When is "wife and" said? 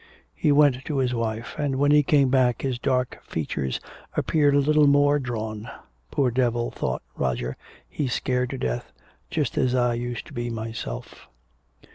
1.13-1.75